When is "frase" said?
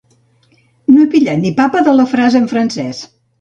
2.15-2.41